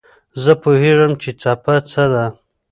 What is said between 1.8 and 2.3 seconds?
څه ده.